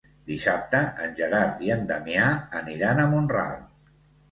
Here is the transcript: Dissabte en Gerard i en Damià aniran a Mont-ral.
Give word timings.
Dissabte 0.29 0.79
en 1.07 1.13
Gerard 1.19 1.61
i 1.67 1.69
en 1.77 1.85
Damià 1.93 2.25
aniran 2.63 3.05
a 3.05 3.09
Mont-ral. 3.15 3.57